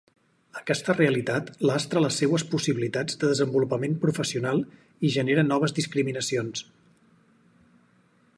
[0.59, 4.65] Aquesta realitat lastra les seues possibilitats de desenvolupament professional
[5.11, 6.65] i genera noves discriminacions.